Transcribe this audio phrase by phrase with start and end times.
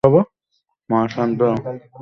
[0.89, 1.55] মা, শান্ত হও!